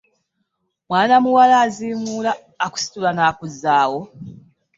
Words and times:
Mwana 0.87 1.15
muwala 1.23 1.55
azimuula 1.65 2.31
akusitula 2.65 3.09
n'akuzaawo. 3.13 3.99